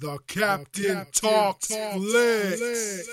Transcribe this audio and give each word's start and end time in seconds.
The 0.00 0.16
Captain, 0.28 1.06
Talks, 1.10 1.66
Flicks. 1.66 3.08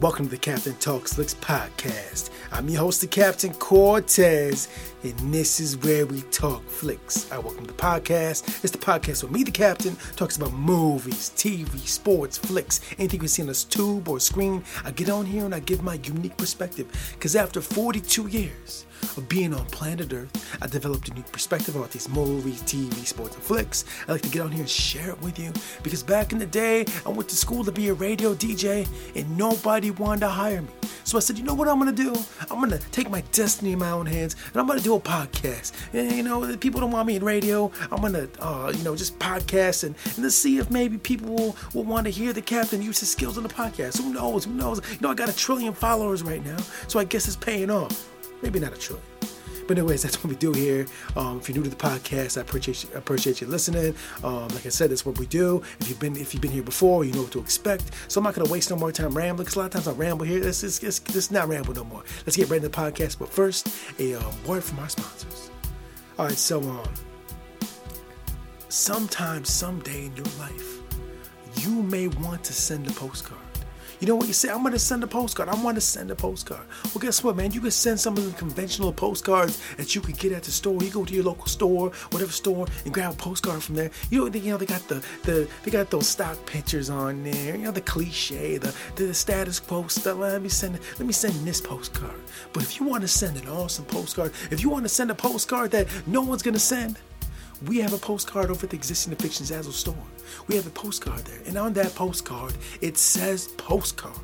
Welcome 0.00 0.24
to 0.24 0.30
the 0.30 0.38
Captain 0.38 0.72
Talks 0.76 1.12
Flicks 1.12 1.34
podcast. 1.34 2.30
I'm 2.50 2.66
your 2.70 2.80
host, 2.80 3.02
the 3.02 3.06
Captain 3.06 3.52
Cortez, 3.52 4.68
and 5.02 5.18
this 5.34 5.60
is 5.60 5.76
where 5.76 6.06
we 6.06 6.22
talk 6.30 6.66
flicks. 6.66 7.30
I 7.30 7.38
welcome 7.38 7.64
the 7.64 7.74
podcast. 7.74 8.64
It's 8.64 8.72
the 8.72 8.78
podcast 8.78 9.22
where 9.22 9.30
me, 9.30 9.44
the 9.44 9.50
Captain, 9.50 9.94
talks 10.16 10.38
about 10.38 10.54
movies, 10.54 11.30
TV, 11.36 11.86
sports, 11.86 12.38
flicks, 12.38 12.80
anything 12.96 13.20
we 13.20 13.28
see 13.28 13.42
on 13.42 13.48
this 13.48 13.64
tube 13.64 14.08
or 14.08 14.20
screen. 14.20 14.64
I 14.84 14.90
get 14.90 15.10
on 15.10 15.26
here 15.26 15.44
and 15.44 15.54
I 15.54 15.60
give 15.60 15.82
my 15.82 16.00
unique 16.02 16.38
perspective. 16.38 17.12
Because 17.12 17.36
after 17.36 17.60
42 17.60 18.28
years, 18.28 18.86
of 19.16 19.28
being 19.28 19.54
on 19.54 19.64
planet 19.66 20.12
Earth, 20.12 20.58
I 20.62 20.66
developed 20.66 21.08
a 21.08 21.14
new 21.14 21.22
perspective 21.22 21.76
about 21.76 21.90
these 21.90 22.08
movies, 22.08 22.62
TV, 22.62 23.06
sports, 23.06 23.34
and 23.34 23.44
flicks. 23.44 23.84
I 24.08 24.12
like 24.12 24.22
to 24.22 24.28
get 24.28 24.42
on 24.42 24.50
here 24.50 24.60
and 24.60 24.70
share 24.70 25.10
it 25.10 25.20
with 25.20 25.38
you 25.38 25.52
because 25.82 26.02
back 26.02 26.32
in 26.32 26.38
the 26.38 26.46
day, 26.46 26.84
I 27.04 27.08
went 27.10 27.28
to 27.30 27.36
school 27.36 27.64
to 27.64 27.72
be 27.72 27.88
a 27.88 27.94
radio 27.94 28.34
DJ 28.34 28.88
and 29.14 29.36
nobody 29.36 29.90
wanted 29.90 30.20
to 30.20 30.28
hire 30.28 30.62
me. 30.62 30.68
So 31.04 31.16
I 31.16 31.20
said, 31.20 31.38
you 31.38 31.44
know 31.44 31.54
what 31.54 31.68
I'm 31.68 31.78
gonna 31.78 31.92
do? 31.92 32.14
I'm 32.50 32.60
gonna 32.60 32.78
take 32.92 33.10
my 33.10 33.22
destiny 33.32 33.72
in 33.72 33.78
my 33.78 33.90
own 33.90 34.06
hands 34.06 34.36
and 34.52 34.56
I'm 34.56 34.66
gonna 34.66 34.80
do 34.80 34.94
a 34.94 35.00
podcast. 35.00 35.72
And, 35.92 36.12
you 36.12 36.22
know, 36.22 36.56
people 36.56 36.80
don't 36.80 36.92
want 36.92 37.06
me 37.06 37.16
in 37.16 37.24
radio. 37.24 37.70
I'm 37.90 38.00
gonna, 38.00 38.28
uh, 38.38 38.72
you 38.74 38.84
know, 38.84 38.94
just 38.94 39.18
podcast 39.18 39.84
and, 39.84 39.94
and 40.04 40.18
let's 40.18 40.36
see 40.36 40.58
if 40.58 40.70
maybe 40.70 40.98
people 40.98 41.34
will, 41.34 41.56
will 41.74 41.84
want 41.84 42.04
to 42.04 42.10
hear 42.10 42.32
the 42.32 42.42
captain 42.42 42.80
use 42.82 43.00
his 43.00 43.10
skills 43.10 43.36
on 43.36 43.42
the 43.42 43.48
podcast. 43.48 44.00
Who 44.00 44.12
knows? 44.12 44.44
Who 44.44 44.52
knows? 44.52 44.80
You 44.92 45.00
know, 45.00 45.10
I 45.10 45.14
got 45.14 45.28
a 45.28 45.36
trillion 45.36 45.72
followers 45.72 46.22
right 46.22 46.44
now, 46.44 46.58
so 46.86 46.98
I 46.98 47.04
guess 47.04 47.26
it's 47.26 47.36
paying 47.36 47.70
off. 47.70 48.08
Maybe 48.42 48.60
not 48.60 48.72
a 48.72 48.76
trillion. 48.76 49.06
But 49.70 49.78
anyways, 49.78 50.02
that's 50.04 50.22
what 50.22 50.30
we 50.30 50.36
do 50.36 50.52
here. 50.52 50.86
Um, 51.16 51.38
if 51.38 51.48
you're 51.48 51.56
new 51.56 51.62
to 51.62 51.70
the 51.70 51.76
podcast, 51.76 52.36
I 52.36 52.40
appreciate 52.40 52.82
you, 52.82 52.90
appreciate 52.96 53.40
you 53.40 53.46
listening. 53.46 53.94
Um, 54.24 54.48
like 54.48 54.66
I 54.66 54.68
said, 54.68 54.90
that's 54.90 55.06
what 55.06 55.18
we 55.18 55.26
do. 55.26 55.62
If 55.78 55.88
you've 55.88 56.00
been 56.00 56.16
if 56.16 56.34
you've 56.34 56.40
been 56.40 56.50
here 56.50 56.64
before, 56.64 57.04
you 57.04 57.12
know 57.12 57.22
what 57.22 57.30
to 57.32 57.38
expect. 57.38 57.84
So 58.08 58.18
I'm 58.18 58.24
not 58.24 58.34
gonna 58.34 58.50
waste 58.50 58.70
no 58.70 58.76
more 58.76 58.90
time 58.90 59.16
rambling. 59.16 59.46
Cause 59.46 59.54
a 59.54 59.60
lot 59.60 59.66
of 59.66 59.70
times 59.70 59.86
I 59.86 59.92
ramble 59.92 60.26
here. 60.26 60.40
This 60.40 60.64
is 60.64 60.80
this, 60.80 61.30
not 61.30 61.48
ramble 61.48 61.72
no 61.72 61.84
more. 61.84 62.02
Let's 62.26 62.36
get 62.36 62.50
right 62.50 62.56
into 62.56 62.68
the 62.68 62.76
podcast. 62.76 63.18
But 63.20 63.28
first, 63.28 63.68
a 64.00 64.14
um, 64.14 64.44
word 64.44 64.64
from 64.64 64.80
our 64.80 64.88
sponsors. 64.88 65.50
All 66.18 66.26
right, 66.26 66.36
so 66.36 66.60
um, 66.60 66.88
sometime, 68.68 69.44
someday 69.44 70.06
in 70.06 70.16
your 70.16 70.26
life, 70.38 70.80
you 71.58 71.82
may 71.82 72.08
want 72.08 72.42
to 72.44 72.52
send 72.52 72.88
a 72.88 72.92
postcard. 72.92 73.49
You 74.00 74.06
know 74.06 74.16
what 74.16 74.28
you 74.28 74.32
say? 74.32 74.48
I'm 74.48 74.62
gonna 74.62 74.78
send 74.78 75.04
a 75.04 75.06
postcard. 75.06 75.50
I 75.50 75.62
want 75.62 75.76
to 75.76 75.80
send 75.82 76.10
a 76.10 76.16
postcard. 76.16 76.66
Well, 76.86 77.00
guess 77.00 77.22
what, 77.22 77.36
man? 77.36 77.52
You 77.52 77.60
can 77.60 77.70
send 77.70 78.00
some 78.00 78.16
of 78.16 78.24
the 78.24 78.32
conventional 78.38 78.94
postcards 78.94 79.60
that 79.76 79.94
you 79.94 80.00
could 80.00 80.18
get 80.18 80.32
at 80.32 80.42
the 80.42 80.50
store. 80.50 80.82
You 80.82 80.90
go 80.90 81.04
to 81.04 81.14
your 81.14 81.24
local 81.24 81.46
store, 81.46 81.90
whatever 82.10 82.32
store, 82.32 82.66
and 82.86 82.94
grab 82.94 83.12
a 83.12 83.16
postcard 83.16 83.62
from 83.62 83.74
there. 83.74 83.90
You 84.08 84.30
know, 84.30 84.34
you 84.38 84.52
know 84.52 84.56
they 84.56 84.64
got 84.64 84.88
the 84.88 85.04
the 85.24 85.46
they 85.64 85.70
got 85.70 85.90
those 85.90 86.08
stock 86.08 86.46
pictures 86.46 86.88
on 86.88 87.22
there. 87.24 87.56
You 87.56 87.64
know 87.64 87.72
the 87.72 87.82
cliche, 87.82 88.56
the 88.56 88.74
the 88.96 89.12
status 89.12 89.60
quo 89.60 89.86
stuff. 89.88 90.16
Let 90.16 90.40
me 90.40 90.48
send 90.48 90.78
let 90.98 91.06
me 91.06 91.12
send 91.12 91.34
this 91.46 91.60
postcard. 91.60 92.20
But 92.54 92.62
if 92.62 92.80
you 92.80 92.86
want 92.86 93.02
to 93.02 93.08
send 93.08 93.36
an 93.36 93.48
awesome 93.48 93.84
postcard, 93.84 94.32
if 94.50 94.62
you 94.62 94.70
want 94.70 94.84
to 94.86 94.88
send 94.88 95.10
a 95.10 95.14
postcard 95.14 95.72
that 95.72 95.88
no 96.06 96.22
one's 96.22 96.42
gonna 96.42 96.58
send, 96.58 96.98
we 97.66 97.78
have 97.78 97.92
a 97.92 97.98
postcard 97.98 98.50
over 98.50 98.64
at 98.64 98.70
the 98.70 98.76
existing 98.76 99.14
fiction 99.16 99.44
Zazzle 99.44 99.72
store. 99.72 99.94
We 100.48 100.56
have 100.56 100.66
a 100.66 100.70
postcard 100.70 101.20
there, 101.20 101.40
and 101.46 101.56
on 101.56 101.72
that 101.74 101.94
postcard, 101.94 102.54
it 102.80 102.96
says 102.96 103.48
postcard. 103.48 104.14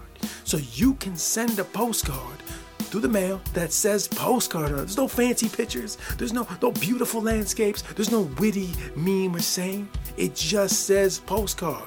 So 0.44 0.58
you 0.72 0.94
can 0.94 1.16
send 1.16 1.58
a 1.58 1.64
postcard 1.64 2.38
through 2.78 3.00
the 3.00 3.08
mail 3.08 3.40
that 3.52 3.72
says 3.72 4.08
postcard. 4.08 4.70
There's 4.70 4.96
no 4.96 5.08
fancy 5.08 5.48
pictures, 5.48 5.98
there's 6.16 6.32
no 6.32 6.46
no 6.62 6.72
beautiful 6.72 7.20
landscapes, 7.20 7.82
there's 7.82 8.10
no 8.10 8.22
witty 8.38 8.70
meme 8.94 9.34
or 9.34 9.40
saying. 9.40 9.88
It 10.16 10.34
just 10.34 10.86
says 10.86 11.18
postcard. 11.18 11.84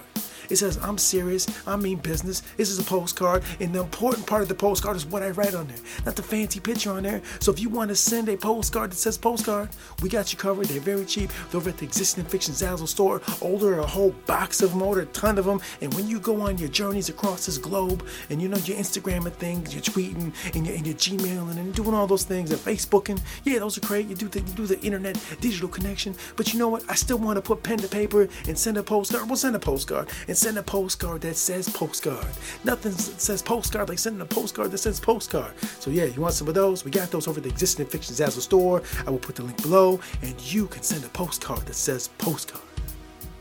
It 0.49 0.57
says, 0.57 0.77
I'm 0.81 0.97
serious, 0.97 1.47
I 1.67 1.75
mean 1.75 1.97
business. 1.99 2.41
This 2.57 2.69
is 2.69 2.79
a 2.79 2.83
postcard, 2.83 3.43
and 3.59 3.73
the 3.73 3.81
important 3.81 4.25
part 4.25 4.41
of 4.41 4.47
the 4.47 4.55
postcard 4.55 4.95
is 4.95 5.05
what 5.05 5.21
I 5.21 5.29
write 5.31 5.53
on 5.53 5.67
there, 5.67 5.77
not 6.05 6.15
the 6.15 6.23
fancy 6.23 6.59
picture 6.59 6.91
on 6.91 7.03
there. 7.03 7.21
So 7.39 7.51
if 7.51 7.59
you 7.59 7.69
want 7.69 7.89
to 7.89 7.95
send 7.95 8.29
a 8.29 8.37
postcard 8.37 8.91
that 8.91 8.95
says 8.95 9.17
postcard, 9.17 9.69
we 10.01 10.09
got 10.09 10.31
you 10.31 10.39
covered. 10.39 10.67
They're 10.67 10.81
very 10.81 11.05
cheap. 11.05 11.31
They're 11.51 11.59
over 11.59 11.69
at 11.69 11.77
the 11.77 11.85
existing 11.85 12.25
fiction 12.25 12.53
Zazzle 12.53 12.87
store. 12.87 13.21
Order 13.41 13.79
a 13.79 13.85
whole 13.85 14.11
box 14.25 14.61
of 14.61 14.71
them, 14.71 14.81
order 14.81 15.01
a 15.01 15.05
ton 15.07 15.37
of 15.37 15.45
them. 15.45 15.61
And 15.81 15.93
when 15.93 16.07
you 16.07 16.19
go 16.19 16.41
on 16.41 16.57
your 16.57 16.69
journeys 16.69 17.09
across 17.09 17.45
this 17.45 17.57
globe, 17.57 18.05
and 18.29 18.41
you 18.41 18.47
know 18.47 18.57
you're 18.57 18.77
Instagramming 18.77 19.33
things, 19.33 19.73
you're 19.73 19.83
tweeting, 19.83 20.33
and 20.55 20.65
you're, 20.65 20.75
and 20.75 20.85
you're 20.85 20.95
Gmailing, 20.95 21.57
and 21.57 21.73
doing 21.73 21.93
all 21.93 22.07
those 22.07 22.23
things, 22.23 22.51
and 22.51 22.59
Facebooking, 22.59 23.19
yeah, 23.43 23.59
those 23.59 23.77
are 23.77 23.81
great. 23.81 24.07
You 24.07 24.15
do 24.15 24.27
the 24.27 24.39
you 24.39 24.53
do 24.53 24.65
the 24.65 24.79
internet 24.81 25.21
digital 25.41 25.69
connection. 25.69 26.15
But 26.35 26.53
you 26.53 26.59
know 26.59 26.69
what? 26.69 26.83
I 26.89 26.95
still 26.95 27.17
want 27.17 27.37
to 27.37 27.41
put 27.41 27.63
pen 27.63 27.77
to 27.79 27.87
paper 27.87 28.27
and 28.47 28.57
send 28.57 28.77
a 28.77 28.83
postcard. 28.83 29.27
We'll 29.27 29.37
send 29.37 29.55
a 29.55 29.59
postcard 29.59 30.09
and 30.27 30.37
send 30.39 30.57
a 30.57 30.63
postcard 30.63 31.21
that 31.21 31.35
says 31.35 31.67
postcard. 31.67 32.25
Nothing 32.63 32.93
says 32.93 33.41
postcard 33.41 33.89
like 33.89 33.99
sending 33.99 34.21
a 34.21 34.25
postcard 34.25 34.71
that 34.71 34.77
says 34.77 34.99
postcard. 34.99 35.53
So 35.79 35.91
yeah, 35.91 36.05
you 36.05 36.21
want 36.21 36.33
some 36.33 36.47
of 36.47 36.53
those? 36.53 36.85
We 36.85 36.91
got 36.91 37.11
those 37.11 37.27
over 37.27 37.41
the 37.41 37.49
existing 37.49 37.87
Fiction 37.87 38.15
Zazzle 38.15 38.41
store. 38.41 38.81
I 39.05 39.09
will 39.09 39.19
put 39.19 39.35
the 39.35 39.43
link 39.43 39.61
below, 39.61 39.99
and 40.21 40.39
you 40.53 40.67
can 40.67 40.81
send 40.81 41.03
a 41.03 41.09
postcard 41.09 41.65
that 41.65 41.73
says 41.73 42.07
postcard. 42.17 42.63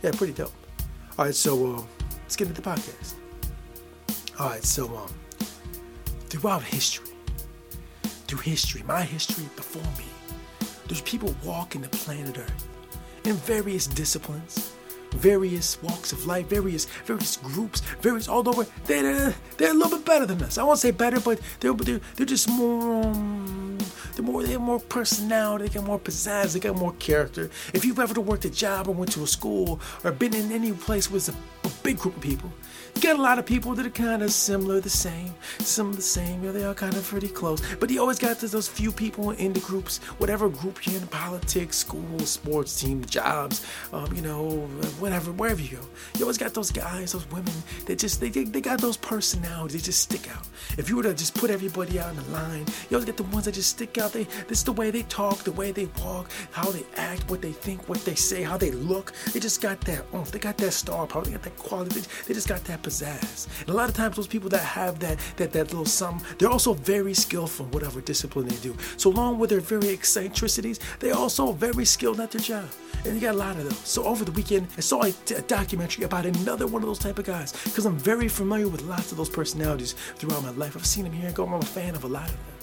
Yeah, 0.03 0.11
pretty 0.11 0.33
dope. 0.33 0.53
All 1.19 1.27
right, 1.27 1.35
so 1.35 1.77
uh, 1.77 1.83
let's 2.23 2.35
get 2.35 2.49
into 2.49 2.61
the 2.61 2.69
podcast. 2.69 3.15
All 4.41 4.51
right, 4.51 4.65
so 4.65 4.87
um, 4.97 5.15
throughout 6.29 6.63
history, 6.63 7.11
through 8.27 8.41
history, 8.41 8.83
my 8.83 9.03
history 9.03 9.49
before 9.57 9.83
me, 9.97 10.05
there's 10.87 11.03
people 11.03 11.35
walking 11.45 11.83
the 11.83 11.89
planet 11.91 12.39
Earth 12.39 12.69
in 13.25 13.35
various 13.35 13.87
disciplines 13.87 14.73
various 15.13 15.81
walks 15.83 16.13
of 16.13 16.27
life, 16.27 16.47
various 16.49 16.87
various 17.05 17.37
groups, 17.37 17.81
various 18.01 18.29
all 18.29 18.49
over. 18.49 18.67
They're 18.85 19.35
they're 19.57 19.71
a 19.71 19.75
little 19.75 19.99
bit 19.99 20.07
better 20.07 20.27
than 20.27 20.43
us. 20.43 20.59
I 20.59 20.63
won't 20.63 20.79
say 20.79 20.91
better, 20.91 21.21
but 21.21 21.41
they're 21.61 21.73
they're, 21.73 22.01
they're 22.17 22.27
just 22.27 22.49
more. 22.49 23.05
Um, 23.05 23.79
they're 24.15 24.25
more 24.25 24.43
they 24.43 24.53
have 24.53 24.61
more 24.61 24.81
personality. 24.81 25.69
They 25.69 25.75
got 25.75 25.85
more 25.85 25.99
pizzazz. 25.99 26.53
They 26.53 26.61
got 26.61 26.77
more 26.77 26.93
character. 26.99 27.51
If 27.73 27.85
you've 27.85 27.99
ever 27.99 28.21
worked 28.21 28.45
a 28.45 28.51
job 28.51 28.89
or 28.89 28.95
went 28.95 29.13
to 29.13 29.23
a 29.23 29.27
school 29.27 29.81
or 30.05 30.13
been 30.13 30.35
in 30.35 30.51
any 30.53 30.73
place 30.73 31.11
with 31.11 31.29
a, 31.29 31.67
a 31.67 31.71
big 31.83 31.99
group 31.99 32.17
of 32.17 32.23
people, 32.23 32.53
got 33.01 33.17
a 33.17 33.23
lot 33.23 33.39
of 33.39 33.47
people 33.47 33.75
that 33.75 33.87
are 33.87 33.91
kind 33.91 34.23
of 34.23 34.31
similar, 34.33 34.81
the 34.81 34.91
same, 34.91 35.35
some 35.61 35.91
of 35.91 35.97
the 35.97 36.03
same. 36.03 36.43
You 36.43 36.49
know, 36.49 36.53
they 36.53 36.65
are 36.65 36.75
kind 36.75 36.95
of 36.95 37.05
pretty 37.05 37.29
close. 37.29 37.61
But 37.77 37.91
you 37.91 38.01
always 38.01 38.19
got 38.19 38.39
those 38.39 38.69
few 38.69 38.93
people 38.93 39.31
in 39.31 39.53
the 39.53 39.61
groups, 39.61 39.99
whatever 40.19 40.49
group 40.49 40.87
you're 40.87 40.97
in, 40.97 41.07
politics, 41.09 41.77
school, 41.77 42.19
sports 42.21 42.81
team, 42.81 43.05
jobs, 43.05 43.65
um, 43.93 44.13
you 44.15 44.23
know, 44.23 44.61
whatever, 44.99 45.33
wherever 45.33 45.61
you 45.61 45.77
go. 45.77 45.83
You 46.17 46.25
always 46.25 46.39
got 46.39 46.55
those 46.55 46.71
guys, 46.71 47.13
those 47.13 47.31
women 47.31 47.53
that 47.87 47.99
just 47.99 48.21
they, 48.21 48.31
they, 48.31 48.45
they 48.45 48.61
got 48.61 48.81
those 48.81 48.97
personalities. 48.97 49.81
They 49.81 49.87
just 49.87 50.01
stick 50.01 50.29
out. 50.31 50.47
If 50.77 50.89
you 50.89 50.97
were 50.97 51.03
to 51.05 51.15
just 51.15 51.35
put 51.35 51.51
everybody 51.51 51.99
out 51.99 52.11
in 52.11 52.17
the 52.17 52.31
line, 52.31 52.67
you 52.91 52.97
always 52.97 53.05
get 53.05 53.17
the 53.17 53.25
ones 53.25 53.45
that 53.45 53.53
just 53.53 53.71
stick 53.71 53.99
out. 53.99 54.13
They 54.13 54.25
this 54.49 54.59
is 54.59 54.65
the 54.65 54.73
way 54.73 54.91
they 54.91 55.03
talk, 55.05 55.39
the 55.39 55.53
way 55.53 55.73
they 55.73 55.89
walk, 56.03 56.31
how 56.51 56.71
they 56.71 56.85
act, 56.97 57.29
what 57.31 57.43
they 57.43 57.53
think, 57.53 57.89
what 57.89 58.05
they 58.05 58.15
say, 58.15 58.43
how 58.43 58.57
they 58.57 58.71
look. 58.71 59.13
They 59.33 59.41
just 59.41 59.61
got 59.61 59.81
that 59.83 60.05
oomph. 60.15 60.31
They 60.31 60.39
got 60.39 60.57
that 60.59 60.73
star 60.73 61.07
power. 61.07 61.23
They 61.23 61.33
got 61.33 61.43
that 61.43 61.57
quality. 61.57 62.01
They, 62.01 62.07
they 62.27 62.35
just 62.35 62.49
got 62.49 62.65
that 62.65 62.78
pizzazz. 62.83 63.47
And 63.61 63.71
a 63.71 63.73
lot 63.73 63.89
of 63.89 63.95
times, 63.95 64.17
those 64.17 64.27
people 64.27 64.49
that 64.51 64.63
have 64.63 64.99
that 65.01 65.19
that 65.37 65.53
that 65.53 65.69
little 65.69 65.85
something, 65.85 66.27
they're 66.39 66.51
also 66.51 66.75
very 66.75 67.15
skillful 67.15 67.67
in 67.67 67.73
whatever 67.73 68.01
discipline 68.01 68.49
they 68.49 68.57
do. 68.57 68.77
So 68.97 69.11
along 69.11 69.39
with 69.39 69.51
their 69.51 69.61
very 69.61 69.89
eccentricities, 69.89 70.81
they're 71.01 71.15
also 71.15 71.53
very 71.53 71.85
skilled 71.85 72.21
at 72.21 72.31
their 72.31 72.41
job. 72.41 72.69
And 73.05 73.15
you 73.15 73.21
got 73.21 73.35
a 73.35 73.39
lot 73.39 73.57
of 73.57 73.65
those. 73.65 73.79
So 73.79 74.05
over 74.05 74.25
the 74.25 74.33
weekend, 74.33 74.69
I 74.77 74.81
saw 74.81 75.05
a, 75.05 75.15
a 75.37 75.43
documentary 75.43 76.05
about 76.05 76.27
another 76.27 76.67
one 76.67 76.83
of 76.83 76.89
those 76.89 76.99
type 76.99 77.19
of 77.19 77.25
guys 77.25 77.53
because 77.65 77.87
I'm 77.87 77.99
very 77.99 78.29
familiar 78.29 78.69
with 78.69 78.83
lots 78.83 79.13
of 79.13 79.19
those 79.19 79.31
personalities 79.31 79.95
throughout 80.17 80.43
my 80.43 80.51
life. 80.51 80.77
I've 80.77 80.87
seen 80.87 81.05
them 81.05 81.13
here 81.13 81.27
and 81.27 81.35
go. 81.35 81.47
I'm 81.47 81.55
a 81.55 81.63
fan 81.63 81.95
of 81.95 82.05
a 82.05 82.09
lot 82.09 82.29
of 82.29 82.37
them. 82.37 82.58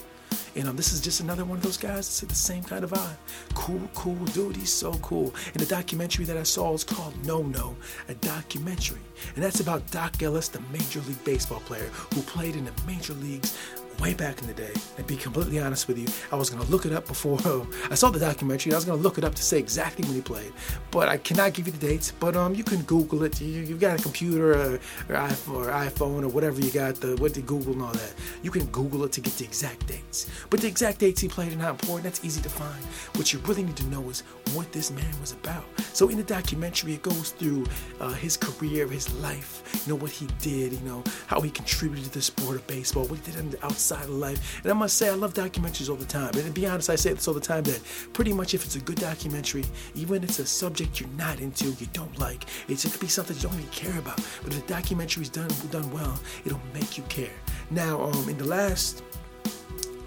And 0.56 0.68
um, 0.68 0.76
this 0.76 0.92
is 0.92 1.00
just 1.00 1.20
another 1.20 1.44
one 1.44 1.58
of 1.58 1.62
those 1.62 1.76
guys 1.76 2.08
that's 2.08 2.20
the 2.20 2.34
same 2.34 2.64
kind 2.64 2.82
of 2.82 2.90
vibe. 2.90 3.16
Cool, 3.54 3.88
cool 3.94 4.24
dude. 4.26 4.56
He's 4.56 4.72
so 4.72 4.94
cool. 4.94 5.34
And 5.52 5.62
the 5.62 5.66
documentary 5.66 6.24
that 6.24 6.36
I 6.36 6.44
saw 6.44 6.72
is 6.72 6.82
called 6.82 7.14
No 7.26 7.42
No, 7.42 7.76
a 8.08 8.14
documentary. 8.14 9.00
And 9.34 9.44
that's 9.44 9.60
about 9.60 9.90
Doc 9.90 10.22
Ellis, 10.22 10.48
the 10.48 10.60
Major 10.72 11.00
League 11.00 11.22
Baseball 11.24 11.60
player 11.60 11.88
who 12.14 12.22
played 12.22 12.56
in 12.56 12.64
the 12.64 12.72
major 12.86 13.12
leagues 13.14 13.56
way 14.00 14.14
back 14.14 14.40
in 14.40 14.46
the 14.46 14.54
day. 14.54 14.72
And 14.96 15.06
be 15.06 15.16
completely 15.16 15.58
honest 15.60 15.88
with 15.88 15.98
you, 15.98 16.06
I 16.32 16.36
was 16.36 16.50
gonna 16.50 16.64
look 16.64 16.86
it 16.86 16.92
up 16.92 17.06
before 17.06 17.38
I 17.90 17.94
saw 17.94 18.10
the 18.10 18.18
documentary. 18.18 18.72
I 18.72 18.76
was 18.76 18.84
gonna 18.84 19.00
look 19.00 19.18
it 19.18 19.24
up 19.24 19.34
to 19.34 19.42
say 19.42 19.58
exactly 19.58 20.04
when 20.04 20.14
he 20.14 20.20
played, 20.20 20.52
but 20.90 21.08
I 21.08 21.16
cannot 21.18 21.54
give 21.54 21.66
you 21.66 21.72
the 21.72 21.86
dates. 21.86 22.12
But 22.12 22.36
um, 22.36 22.54
you 22.54 22.64
can 22.64 22.82
Google 22.82 23.22
it. 23.24 23.40
You, 23.40 23.66
have 23.66 23.80
got 23.80 24.00
a 24.00 24.02
computer 24.02 24.52
or, 24.52 24.74
or, 24.74 25.66
iPhone, 25.70 26.22
or 26.22 26.28
whatever 26.28 26.60
you 26.60 26.70
got. 26.70 26.96
The 26.96 27.16
what 27.16 27.34
the 27.34 27.42
Google 27.42 27.72
and 27.72 27.82
all 27.82 27.92
that. 27.92 28.14
You 28.42 28.50
can 28.50 28.66
Google 28.66 29.04
it 29.04 29.12
to 29.12 29.20
get 29.20 29.34
the 29.34 29.44
exact 29.44 29.86
dates. 29.86 30.26
But 30.50 30.60
the 30.60 30.68
exact 30.68 30.98
dates 30.98 31.20
he 31.20 31.28
played 31.28 31.52
are 31.52 31.56
not 31.56 31.70
important. 31.70 32.04
That's 32.04 32.24
easy 32.24 32.40
to 32.42 32.48
find. 32.48 32.84
What 33.16 33.32
you 33.32 33.38
really 33.40 33.62
need 33.62 33.76
to 33.76 33.86
know 33.86 34.02
is 34.10 34.22
what 34.52 34.70
this 34.72 34.90
man 34.90 35.20
was 35.20 35.32
about. 35.32 35.64
So 35.92 36.08
in 36.08 36.16
the 36.16 36.24
documentary, 36.24 36.94
it 36.94 37.02
goes 37.02 37.30
through 37.30 37.66
uh, 38.00 38.10
his 38.10 38.36
career, 38.36 38.86
his 38.86 39.12
life. 39.14 39.82
You 39.86 39.94
know 39.94 39.98
what 39.98 40.10
he 40.10 40.26
did. 40.40 40.72
You 40.72 40.80
know 40.80 41.04
how 41.26 41.40
he 41.40 41.50
contributed 41.50 42.04
to 42.06 42.12
the 42.12 42.22
sport 42.22 42.56
of 42.56 42.66
baseball. 42.66 43.06
What 43.06 43.18
he 43.18 43.30
did 43.30 43.40
on 43.40 43.50
the 43.50 43.64
outside 43.64 43.85
side 43.86 44.04
of 44.04 44.10
life. 44.10 44.60
And 44.62 44.70
I 44.70 44.74
must 44.74 44.96
say, 44.96 45.08
I 45.08 45.14
love 45.14 45.34
documentaries 45.34 45.88
all 45.88 45.96
the 45.96 46.04
time. 46.04 46.30
And 46.34 46.44
to 46.44 46.50
be 46.50 46.66
honest, 46.66 46.90
I 46.90 46.96
say 46.96 47.12
this 47.12 47.28
all 47.28 47.34
the 47.34 47.40
time 47.40 47.64
that 47.64 47.80
pretty 48.12 48.32
much 48.32 48.54
if 48.54 48.64
it's 48.64 48.76
a 48.76 48.80
good 48.80 48.98
documentary, 48.98 49.64
even 49.94 50.22
if 50.22 50.30
it's 50.30 50.38
a 50.38 50.46
subject 50.46 51.00
you're 51.00 51.08
not 51.10 51.40
into, 51.40 51.66
you 51.66 51.86
don't 51.92 52.18
like, 52.18 52.44
it 52.68 52.78
could 52.80 53.00
be 53.00 53.08
something 53.08 53.36
you 53.36 53.42
don't 53.42 53.54
even 53.54 53.66
care 53.70 53.98
about. 53.98 54.16
But 54.42 54.52
if 54.52 54.66
the 54.66 54.72
documentary 54.72 55.22
is 55.22 55.30
done 55.30 55.48
done 55.70 55.90
well, 55.92 56.18
it'll 56.44 56.60
make 56.74 56.98
you 56.98 57.04
care. 57.04 57.36
Now, 57.70 58.02
um, 58.02 58.28
in 58.28 58.38
the 58.38 58.44
last 58.44 59.02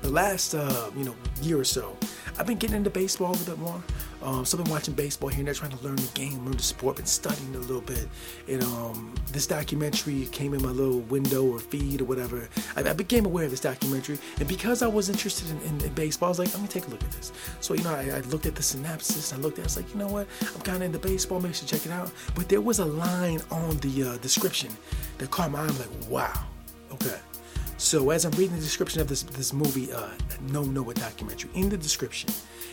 the 0.01 0.09
last 0.09 0.55
uh, 0.55 0.89
you 0.95 1.03
know 1.03 1.15
year 1.41 1.59
or 1.59 1.65
so, 1.65 1.95
I've 2.37 2.47
been 2.47 2.57
getting 2.57 2.77
into 2.77 2.89
baseball 2.89 3.31
a 3.31 3.33
little 3.33 3.55
bit 3.55 3.59
more. 3.59 3.83
Um, 4.21 4.43
so 4.45 4.57
I've 4.57 4.65
been 4.65 4.71
watching 4.71 4.93
baseball 4.93 5.29
here 5.29 5.39
and 5.39 5.47
there, 5.47 5.53
trying 5.55 5.71
to 5.71 5.83
learn 5.83 5.95
the 5.95 6.09
game, 6.13 6.43
learn 6.45 6.57
the 6.57 6.63
sport, 6.63 6.97
been 6.97 7.05
studying 7.05 7.55
a 7.55 7.59
little 7.59 7.81
bit. 7.81 8.07
And 8.47 8.63
um, 8.63 9.15
this 9.31 9.47
documentary 9.47 10.25
came 10.31 10.53
in 10.53 10.61
my 10.61 10.69
little 10.69 10.99
window 11.01 11.45
or 11.45 11.59
feed 11.59 12.01
or 12.01 12.05
whatever. 12.05 12.47
I, 12.75 12.81
I 12.81 12.93
became 12.93 13.25
aware 13.25 13.45
of 13.45 13.51
this 13.51 13.61
documentary, 13.61 14.19
and 14.39 14.47
because 14.47 14.81
I 14.81 14.87
was 14.87 15.09
interested 15.09 15.49
in, 15.49 15.61
in, 15.61 15.85
in, 15.85 15.93
baseball, 15.93 16.27
I 16.27 16.29
was 16.31 16.39
like, 16.39 16.53
let 16.53 16.61
me 16.61 16.67
take 16.67 16.87
a 16.87 16.89
look 16.89 17.03
at 17.03 17.11
this. 17.11 17.31
So 17.61 17.73
you 17.73 17.83
know, 17.83 17.93
I, 17.93 18.17
I 18.17 18.19
looked 18.21 18.45
at 18.45 18.55
the 18.55 18.63
synopsis. 18.63 19.33
I 19.33 19.37
looked 19.37 19.59
at, 19.59 19.61
it, 19.61 19.63
I 19.63 19.67
was 19.67 19.77
like, 19.77 19.89
you 19.93 19.99
know 19.99 20.07
what? 20.07 20.27
I'm 20.41 20.61
kind 20.61 20.77
of 20.77 20.83
into 20.83 20.99
baseball. 20.99 21.39
Maybe 21.39 21.49
I 21.49 21.53
should 21.53 21.67
check 21.67 21.85
it 21.85 21.91
out. 21.91 22.11
But 22.35 22.49
there 22.49 22.61
was 22.61 22.79
a 22.79 22.85
line 22.85 23.41
on 23.51 23.77
the 23.77 24.03
uh, 24.03 24.17
description 24.17 24.69
that 25.17 25.31
caught 25.31 25.51
my 25.51 25.59
eye. 25.59 25.67
I'm 25.67 25.77
like, 25.77 26.09
wow, 26.09 26.43
okay. 26.93 27.19
So 27.79 28.09
as 28.09 28.25
I'm 28.25 28.31
reading 28.31 28.57
the 28.57 28.61
description 28.61 28.99
of 28.99 29.07
this 29.07 29.23
this 29.23 29.53
movie, 29.53 29.91
uh, 29.93 30.09
No 30.51 30.63
Noah 30.63 30.93
documentary, 30.93 31.49
in 31.53 31.69
the 31.69 31.77
description, 31.77 32.29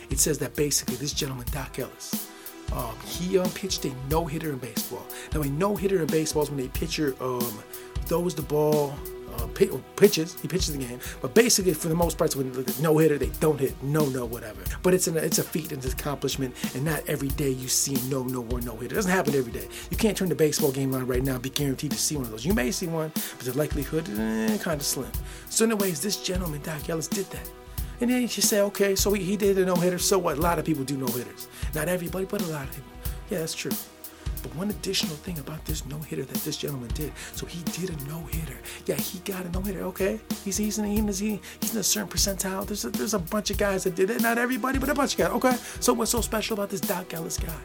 it 0.09 0.19
says 0.19 0.37
that 0.39 0.53
basically 0.53 0.95
this 0.95 1.13
gentleman 1.13 1.47
Doc 1.49 1.79
Ellis, 1.79 2.29
um, 2.73 2.93
he 3.05 3.39
um, 3.39 3.49
pitched 3.51 3.85
a 3.85 3.91
no 4.09 4.25
hitter 4.25 4.51
in 4.51 4.57
baseball. 4.57 5.07
Now 5.33 5.43
a 5.43 5.45
no 5.45 5.77
hitter 5.77 6.01
in 6.01 6.07
baseball 6.07 6.43
is 6.43 6.51
when 6.51 6.59
a 6.59 6.67
pitcher 6.67 7.15
um, 7.21 7.63
throws 8.05 8.35
the 8.35 8.41
ball 8.41 8.93
uh, 9.37 9.47
pitches. 9.95 10.39
He 10.41 10.47
pitches 10.47 10.71
the 10.71 10.83
game, 10.83 10.99
but 11.21 11.33
basically, 11.33 11.73
for 11.73 11.87
the 11.87 11.95
most 11.95 12.17
part, 12.17 12.35
when 12.35 12.51
no 12.81 12.97
hitter, 12.97 13.17
they 13.17 13.31
don't 13.39 13.59
hit, 13.59 13.81
no, 13.83 14.05
no, 14.07 14.25
whatever. 14.25 14.61
But 14.83 14.93
it's 14.93 15.07
an 15.07 15.17
it's 15.17 15.39
a 15.39 15.43
feat 15.43 15.71
and 15.71 15.83
an 15.83 15.91
accomplishment, 15.91 16.55
and 16.75 16.83
not 16.83 17.03
every 17.07 17.29
day 17.29 17.49
you 17.49 17.67
see 17.67 17.97
no, 18.09 18.23
no, 18.23 18.45
or 18.51 18.61
no 18.61 18.75
hitter. 18.75 18.93
It 18.93 18.95
doesn't 18.95 19.11
happen 19.11 19.35
every 19.35 19.51
day. 19.51 19.67
You 19.89 19.97
can't 19.97 20.17
turn 20.17 20.29
the 20.29 20.35
baseball 20.35 20.71
game 20.71 20.93
on 20.93 21.07
right 21.07 21.23
now 21.23 21.33
and 21.33 21.41
be 21.41 21.49
guaranteed 21.49 21.91
to 21.91 21.97
see 21.97 22.15
one 22.15 22.25
of 22.25 22.31
those. 22.31 22.45
You 22.45 22.53
may 22.53 22.71
see 22.71 22.87
one, 22.87 23.11
but 23.13 23.45
the 23.45 23.57
likelihood 23.57 24.09
eh, 24.09 24.57
kind 24.57 24.79
of 24.79 24.85
slim. 24.85 25.11
So, 25.49 25.65
anyways, 25.65 26.01
this 26.01 26.21
gentleman 26.21 26.61
Doc 26.61 26.89
Ellis 26.89 27.07
did 27.07 27.25
that. 27.31 27.49
And 27.99 28.11
then 28.11 28.21
you 28.21 28.27
say, 28.27 28.61
okay, 28.61 28.95
so 28.95 29.11
he, 29.13 29.23
he 29.23 29.37
did 29.37 29.57
a 29.57 29.65
no 29.65 29.75
hitter. 29.75 29.97
So 29.97 30.19
what? 30.19 30.37
A 30.37 30.41
lot 30.41 30.59
of 30.59 30.65
people 30.65 30.83
do 30.83 30.97
no 30.97 31.07
hitters. 31.07 31.47
Not 31.73 31.87
everybody, 31.87 32.25
but 32.25 32.41
a 32.41 32.45
lot 32.45 32.65
of 32.65 32.75
people. 32.75 32.91
Yeah, 33.29 33.39
that's 33.39 33.55
true. 33.55 33.71
But 34.41 34.55
one 34.55 34.69
additional 34.69 35.15
thing 35.15 35.39
about 35.39 35.63
this 35.65 35.85
no 35.85 35.97
hitter 35.99 36.23
that 36.23 36.37
this 36.43 36.57
gentleman 36.57 36.89
did, 36.93 37.11
so 37.33 37.45
he 37.45 37.63
did 37.71 37.89
a 37.89 38.05
no 38.05 38.19
hitter. 38.25 38.57
Yeah, 38.85 38.95
he 38.95 39.19
got 39.19 39.45
a 39.45 39.49
no 39.49 39.61
hitter. 39.61 39.83
Okay, 39.83 40.19
he's 40.43 40.57
he's 40.57 40.77
in 40.77 40.85
he's, 40.85 41.21
in 41.21 41.39
he's 41.61 41.73
in 41.73 41.79
a 41.79 41.83
certain 41.83 42.09
percentile. 42.09 42.65
There's 42.65 42.85
a, 42.85 42.89
there's 42.89 43.13
a 43.13 43.19
bunch 43.19 43.51
of 43.51 43.57
guys 43.57 43.83
that 43.83 43.95
did 43.95 44.09
it. 44.09 44.21
Not 44.21 44.37
everybody, 44.37 44.79
but 44.79 44.89
a 44.89 44.93
bunch 44.93 45.13
of 45.13 45.19
guys. 45.19 45.31
Okay, 45.31 45.55
so 45.79 45.93
what's 45.93 46.11
so 46.11 46.21
special 46.21 46.55
about 46.55 46.69
this 46.69 46.81
Doc 46.81 47.13
Ellis 47.13 47.37
guy? 47.37 47.59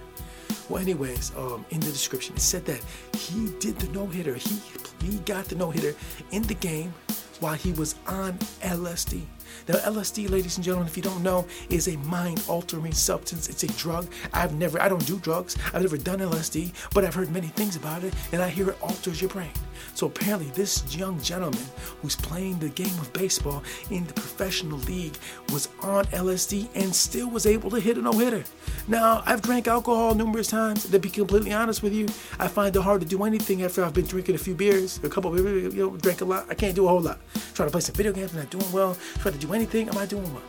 Well, 0.68 0.80
anyways, 0.80 1.32
um, 1.36 1.64
in 1.70 1.80
the 1.80 1.86
description 1.86 2.34
it 2.36 2.40
said 2.40 2.64
that 2.66 2.80
he 3.16 3.50
did 3.58 3.78
the 3.78 3.88
no 3.92 4.06
hitter. 4.06 4.34
He 4.34 4.60
he 5.02 5.18
got 5.20 5.46
the 5.46 5.56
no 5.56 5.70
hitter 5.70 5.94
in 6.30 6.42
the 6.42 6.54
game 6.54 6.94
while 7.40 7.54
he 7.54 7.72
was 7.72 7.96
on 8.06 8.32
LSD. 8.62 9.22
Now, 9.68 9.74
LSD, 9.76 10.30
ladies 10.30 10.56
and 10.56 10.64
gentlemen, 10.64 10.88
if 10.88 10.96
you 10.96 11.02
don't 11.02 11.22
know, 11.22 11.46
is 11.70 11.88
a 11.88 11.96
mind 11.98 12.42
altering 12.48 12.92
substance. 12.92 13.48
It's 13.48 13.62
a 13.62 13.68
drug. 13.78 14.08
I've 14.32 14.54
never, 14.54 14.80
I 14.80 14.88
don't 14.88 15.06
do 15.06 15.18
drugs. 15.18 15.56
I've 15.72 15.82
never 15.82 15.96
done 15.96 16.20
LSD, 16.20 16.72
but 16.94 17.04
I've 17.04 17.14
heard 17.14 17.30
many 17.30 17.48
things 17.48 17.76
about 17.76 18.04
it, 18.04 18.14
and 18.32 18.42
I 18.42 18.48
hear 18.48 18.70
it 18.70 18.82
alters 18.82 19.20
your 19.20 19.30
brain. 19.30 19.52
So 19.94 20.06
apparently, 20.06 20.50
this 20.50 20.96
young 20.96 21.20
gentleman 21.20 21.64
who's 22.00 22.16
playing 22.16 22.58
the 22.58 22.70
game 22.70 22.98
of 22.98 23.12
baseball 23.12 23.62
in 23.90 24.06
the 24.06 24.14
professional 24.14 24.78
league 24.78 25.16
was 25.52 25.68
on 25.82 26.06
LSD 26.06 26.68
and 26.74 26.94
still 26.94 27.28
was 27.28 27.46
able 27.46 27.70
to 27.70 27.80
hit 27.80 27.98
a 27.98 28.02
no 28.02 28.12
hitter. 28.12 28.44
Now, 28.88 29.22
I've 29.26 29.42
drank 29.42 29.68
alcohol 29.68 30.14
numerous 30.14 30.48
times. 30.48 30.88
To 30.88 30.98
be 30.98 31.10
completely 31.10 31.52
honest 31.52 31.82
with 31.82 31.92
you, 31.92 32.06
I 32.38 32.48
find 32.48 32.74
it 32.74 32.80
hard 32.80 33.00
to 33.02 33.06
do 33.06 33.22
anything 33.24 33.62
after 33.62 33.84
I've 33.84 33.94
been 33.94 34.06
drinking 34.06 34.34
a 34.34 34.38
few 34.38 34.54
beers, 34.54 34.98
a 35.02 35.08
couple 35.08 35.32
of 35.32 35.38
you 35.38 35.70
know, 35.72 35.96
drank 35.96 36.20
a 36.20 36.24
lot. 36.24 36.46
I 36.48 36.54
can't 36.54 36.74
do 36.74 36.86
a 36.86 36.88
whole 36.88 37.00
lot. 37.00 37.18
Trying 37.54 37.68
to 37.68 37.72
play 37.72 37.80
some 37.80 37.94
video 37.94 38.12
games, 38.12 38.34
not 38.34 38.50
doing 38.50 38.70
well. 38.72 38.96
Trying 39.18 39.34
to 39.34 39.40
do 39.42 39.52
anything, 39.52 39.88
am 39.88 39.98
I 39.98 40.06
doing 40.06 40.32
well? 40.32 40.42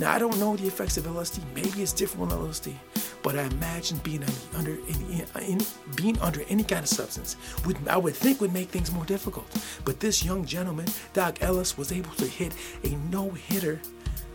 Now 0.00 0.12
I 0.12 0.18
don't 0.18 0.38
know 0.38 0.56
the 0.56 0.66
effects 0.66 0.96
of 0.96 1.04
LSD. 1.04 1.40
Maybe 1.54 1.82
it's 1.82 1.92
different 1.92 2.26
with 2.26 2.38
LSD, 2.38 2.74
but 3.22 3.38
I 3.38 3.42
imagine 3.42 3.98
being 3.98 4.24
under 4.56 4.76
any, 4.88 5.58
being 5.94 6.18
under 6.20 6.42
any 6.48 6.64
kind 6.64 6.82
of 6.82 6.88
substance 6.88 7.36
would 7.64 7.76
I 7.86 7.96
would 7.96 8.14
think 8.14 8.40
would 8.40 8.52
make 8.52 8.70
things 8.70 8.90
more 8.90 9.04
difficult. 9.04 9.46
But 9.84 10.00
this 10.00 10.24
young 10.24 10.44
gentleman, 10.44 10.86
Doc 11.12 11.42
Ellis, 11.42 11.78
was 11.78 11.92
able 11.92 12.10
to 12.12 12.26
hit 12.26 12.54
a 12.82 12.96
no 13.10 13.30
hitter 13.30 13.80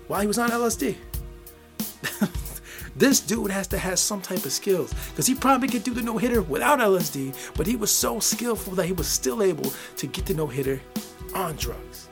while 0.08 0.22
he 0.22 0.28
was 0.28 0.38
on 0.38 0.50
LSD. 0.50 0.96
this 2.96 3.20
dude 3.20 3.52
has 3.52 3.68
to 3.68 3.78
have 3.78 4.00
some 4.00 4.22
type 4.22 4.46
of 4.46 4.52
skills 4.52 4.94
because 5.10 5.28
he 5.28 5.36
probably 5.36 5.68
could 5.68 5.84
do 5.84 5.94
the 5.94 6.02
no 6.02 6.18
hitter 6.18 6.42
without 6.42 6.80
LSD, 6.80 7.36
but 7.58 7.68
he 7.68 7.76
was 7.76 7.92
so 7.92 8.20
skillful 8.20 8.76
that 8.76 8.86
he 8.86 8.94
was 8.94 9.08
still 9.08 9.44
able 9.44 9.74
to 9.98 10.08
get 10.08 10.26
the 10.26 10.34
no 10.34 10.48
hitter 10.48 10.80
on 11.34 11.56
drugs. 11.56 12.08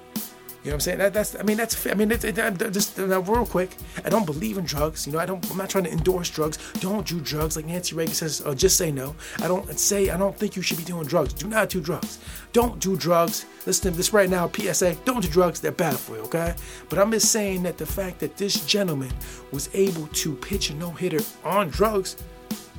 You 0.64 0.70
know 0.70 0.76
what 0.76 0.76
I'm 0.76 0.80
saying? 0.80 0.98
That, 1.00 1.14
that's 1.14 1.36
I 1.38 1.44
mean 1.44 1.58
that's 1.58 1.88
I 1.88 1.94
mean 1.94 2.10
it's 2.10 2.24
it, 2.24 2.36
just 2.72 2.98
uh, 2.98 3.22
real 3.22 3.46
quick. 3.46 3.76
I 4.06 4.10
don't 4.10 4.26
believe 4.26 4.58
in 4.58 4.64
drugs. 4.64 5.06
You 5.06 5.12
know 5.12 5.20
I 5.20 5.26
don't. 5.26 5.52
I'm 5.52 5.58
not 5.58 5.70
trying 5.70 5.84
to 5.84 5.92
endorse 5.92 6.30
drugs. 6.30 6.58
Don't 6.80 7.06
do 7.06 7.20
drugs 7.20 7.58
like 7.58 7.66
Nancy 7.66 7.94
Reagan 7.96 8.14
says. 8.14 8.42
Uh, 8.46 8.56
just 8.56 8.78
say 8.78 8.90
no. 8.90 9.14
I 9.40 9.50
don't 9.50 9.78
say 9.78 10.10
I 10.10 10.16
don't 10.16 10.38
think 10.38 10.56
you 10.56 10.62
should 10.62 10.78
be 10.78 10.86
doing 10.86 11.06
drugs. 11.06 11.34
Do 11.34 11.50
not 11.50 11.70
do 11.70 11.82
drugs. 11.82 12.20
Don't 12.54 12.80
do 12.80 12.96
drugs. 12.96 13.46
Listen 13.66 13.92
to 13.92 13.98
this 13.98 14.14
right 14.14 14.30
now. 14.30 14.50
PSA: 14.50 14.96
Don't 15.04 15.22
do 15.22 15.28
drugs. 15.28 15.60
They're 15.60 15.74
bad 15.74 15.98
for 16.00 16.16
you. 16.16 16.22
Okay. 16.24 16.56
But 16.88 16.98
I'm 16.98 17.12
just 17.12 17.30
saying 17.30 17.64
that 17.64 17.78
the 17.78 17.86
fact 17.86 18.20
that 18.20 18.38
this 18.38 18.66
gentleman 18.66 19.12
was 19.52 19.70
able 19.74 20.08
to 20.08 20.34
pitch 20.34 20.70
a 20.70 20.76
no 20.76 20.92
hitter 20.92 21.20
on 21.44 21.68
drugs 21.72 22.16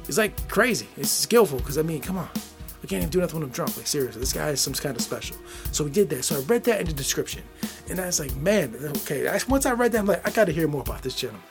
is 0.08 0.16
like 0.16 0.48
crazy. 0.48 0.88
It's 0.96 1.10
skillful 1.10 1.58
because 1.58 1.76
I 1.76 1.82
mean, 1.82 2.00
come 2.00 2.16
on. 2.16 2.30
I 2.84 2.86
can't 2.86 3.00
even 3.00 3.08
do 3.08 3.20
nothing 3.20 3.40
when 3.40 3.48
I'm 3.48 3.52
drunk. 3.54 3.74
Like 3.78 3.86
seriously, 3.86 4.20
this 4.20 4.34
guy 4.34 4.50
is 4.50 4.60
some 4.60 4.74
kind 4.74 4.94
of 4.94 5.00
special. 5.00 5.38
So 5.72 5.84
we 5.84 5.90
did 5.90 6.10
that. 6.10 6.22
So 6.22 6.36
I 6.36 6.40
read 6.42 6.64
that 6.64 6.80
in 6.80 6.86
the 6.86 6.92
description, 6.92 7.42
and 7.88 7.98
I 7.98 8.04
was 8.04 8.20
like, 8.20 8.36
man, 8.36 8.76
okay. 8.98 9.26
Once 9.48 9.64
I 9.64 9.72
read 9.72 9.92
that, 9.92 10.00
I'm 10.00 10.06
like, 10.06 10.26
I 10.28 10.30
got 10.30 10.44
to 10.44 10.52
hear 10.52 10.68
more 10.68 10.82
about 10.82 11.00
this 11.00 11.14
gentleman. 11.14 11.42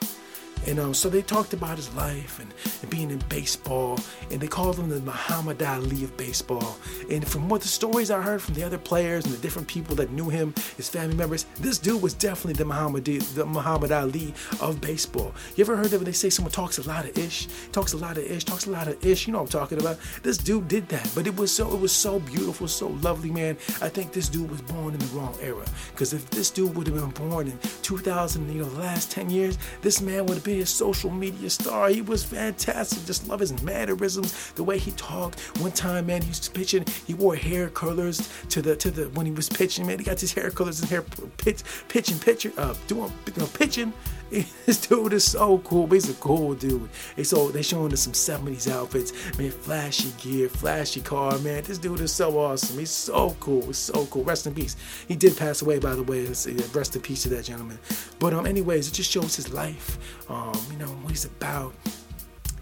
And 0.66 0.78
um, 0.78 0.94
so 0.94 1.08
they 1.08 1.22
talked 1.22 1.52
about 1.52 1.76
his 1.76 1.92
life 1.94 2.40
and, 2.40 2.52
and, 2.80 2.90
being 2.90 3.10
in 3.10 3.18
baseball, 3.28 3.98
and 4.30 4.40
they 4.40 4.46
called 4.46 4.78
him 4.78 4.88
the 4.88 5.00
Muhammad 5.00 5.62
Ali 5.62 6.04
of 6.04 6.16
baseball. 6.16 6.76
And 7.10 7.26
from 7.26 7.48
what 7.48 7.60
the 7.60 7.68
stories 7.68 8.10
I 8.10 8.20
heard 8.22 8.40
from 8.40 8.54
the 8.54 8.62
other 8.62 8.78
players 8.78 9.24
and 9.24 9.34
the 9.34 9.38
different 9.38 9.68
people 9.68 9.94
that 9.96 10.10
knew 10.10 10.28
him, 10.28 10.54
his 10.76 10.88
family 10.88 11.16
members, 11.16 11.44
this 11.60 11.78
dude 11.78 12.00
was 12.00 12.14
definitely 12.14 12.54
the 12.54 12.64
Muhammad, 12.64 13.04
the 13.04 13.46
Muhammad 13.46 13.92
Ali 13.92 14.34
of 14.60 14.80
baseball. 14.80 15.34
You 15.56 15.64
ever 15.64 15.76
heard 15.76 15.92
of 15.92 16.02
it? 16.02 16.04
They 16.04 16.12
say 16.12 16.30
someone 16.30 16.52
talks 16.52 16.78
a 16.78 16.88
lot 16.88 17.04
of 17.04 17.16
ish, 17.18 17.48
talks 17.72 17.92
a 17.92 17.96
lot 17.96 18.16
of 18.16 18.24
ish, 18.24 18.44
talks 18.44 18.66
a 18.66 18.70
lot 18.70 18.88
of 18.88 19.04
ish. 19.04 19.26
You 19.26 19.32
know 19.32 19.42
what 19.42 19.54
I'm 19.54 19.60
talking 19.60 19.80
about? 19.80 19.98
This 20.22 20.38
dude 20.38 20.68
did 20.68 20.88
that, 20.88 21.10
but 21.14 21.26
it 21.26 21.36
was 21.36 21.54
so 21.54 21.72
it 21.74 21.80
was 21.80 21.92
so 21.92 22.20
beautiful, 22.20 22.68
so 22.68 22.88
lovely, 23.02 23.30
man. 23.30 23.56
I 23.82 23.88
think 23.88 24.12
this 24.12 24.28
dude 24.28 24.50
was 24.50 24.62
born 24.62 24.94
in 24.94 25.00
the 25.00 25.06
wrong 25.06 25.36
era. 25.40 25.64
Because 25.90 26.12
if 26.12 26.28
this 26.30 26.50
dude 26.50 26.74
would 26.76 26.86
have 26.86 26.96
been 26.96 27.28
born 27.28 27.48
in 27.48 27.58
2000, 27.82 28.52
you 28.52 28.62
know, 28.62 28.68
the 28.68 28.80
last 28.80 29.10
10 29.10 29.30
years, 29.30 29.58
this 29.82 30.00
man 30.00 30.26
would 30.26 30.36
have 30.36 30.44
been 30.44 30.53
a 30.60 30.66
social 30.66 31.10
media 31.10 31.50
star. 31.50 31.88
He 31.88 32.02
was 32.02 32.24
fantastic. 32.24 33.04
Just 33.04 33.28
love 33.28 33.40
his 33.40 33.62
mannerisms, 33.62 34.52
the 34.52 34.64
way 34.64 34.78
he 34.78 34.90
talked. 34.92 35.40
One 35.60 35.72
time, 35.72 36.06
man, 36.06 36.22
he 36.22 36.28
was 36.28 36.48
pitching. 36.48 36.84
He 37.06 37.14
wore 37.14 37.36
hair 37.36 37.68
colors 37.68 38.28
to 38.50 38.62
the 38.62 38.76
to 38.76 38.90
the 38.90 39.08
when 39.10 39.26
he 39.26 39.32
was 39.32 39.48
pitching. 39.48 39.86
Man, 39.86 39.98
he 39.98 40.04
got 40.04 40.20
his 40.20 40.32
hair 40.32 40.50
colors 40.50 40.80
and 40.80 40.88
hair 40.88 41.02
pitch, 41.36 41.62
pitching, 41.88 42.18
pitcher, 42.18 42.52
uh, 42.56 42.74
doing 42.86 43.12
you 43.26 43.32
know, 43.36 43.46
pitching. 43.46 43.92
This 44.66 44.86
dude 44.86 45.12
is 45.12 45.24
so 45.24 45.58
cool. 45.58 45.86
He's 45.88 46.08
a 46.08 46.14
cool 46.14 46.54
dude. 46.54 46.88
And 47.16 47.26
so 47.26 47.50
they 47.50 47.62
showing 47.62 47.92
us 47.92 48.00
some 48.00 48.12
70s 48.12 48.70
outfits, 48.70 49.12
man, 49.38 49.50
flashy 49.50 50.10
gear, 50.22 50.48
flashy 50.48 51.00
car, 51.00 51.38
man. 51.38 51.62
This 51.62 51.78
dude 51.78 52.00
is 52.00 52.12
so 52.12 52.38
awesome. 52.38 52.78
He's 52.78 52.90
so 52.90 53.36
cool. 53.40 53.62
He's 53.66 53.78
so 53.78 54.06
cool. 54.06 54.24
Rest 54.24 54.46
in 54.46 54.54
peace. 54.54 54.76
He 55.06 55.16
did 55.16 55.36
pass 55.36 55.62
away, 55.62 55.78
by 55.78 55.94
the 55.94 56.02
way. 56.02 56.26
Rest 56.26 56.96
in 56.96 57.02
peace 57.02 57.22
to 57.24 57.28
that 57.30 57.44
gentleman. 57.44 57.78
But 58.18 58.32
um, 58.32 58.46
anyways, 58.46 58.88
it 58.88 58.94
just 58.94 59.10
shows 59.10 59.36
his 59.36 59.52
life. 59.52 59.98
Um, 60.30 60.58
you 60.70 60.78
know 60.78 60.86
what 60.86 61.10
he's 61.10 61.26
about. 61.26 61.74